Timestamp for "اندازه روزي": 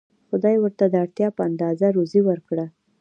1.49-2.21